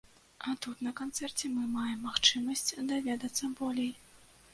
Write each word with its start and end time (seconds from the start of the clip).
А 0.51 0.51
тут 0.65 0.79
на 0.85 0.93
канцэрце 1.01 1.51
мы 1.57 1.65
маем 1.73 1.99
магчымасць 2.07 2.65
даведацца 2.93 3.51
болей. 3.61 3.93